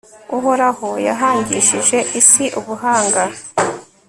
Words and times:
uhoraho 0.37 0.89
yahangishije 1.07 1.97
isi 2.19 2.45
ubuhanga 2.59 3.23